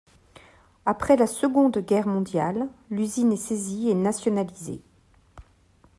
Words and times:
Après 0.87 1.15
la 1.15 1.27
Seconde 1.27 1.77
Guerre 1.77 2.07
mondiale, 2.07 2.67
l'usine 2.89 3.33
est 3.33 3.35
saisie 3.35 3.87
et 3.87 3.93
nationalisée. 3.93 4.81